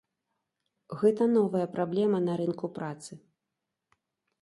[1.01, 3.23] Гэта новая праблема на рынку працы.